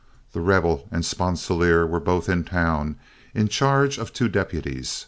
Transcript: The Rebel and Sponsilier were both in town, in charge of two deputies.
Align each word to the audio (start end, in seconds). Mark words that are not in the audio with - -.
The 0.31 0.41
Rebel 0.41 0.87
and 0.89 1.03
Sponsilier 1.05 1.85
were 1.85 1.99
both 1.99 2.27
in 2.27 2.43
town, 2.43 2.95
in 3.35 3.47
charge 3.49 3.99
of 3.99 4.11
two 4.11 4.29
deputies. 4.29 4.99